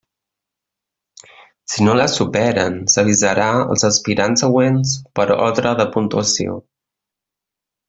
[1.73, 6.59] Si no les superen, s'avisarà els aspirants següents per ordre de puntuació.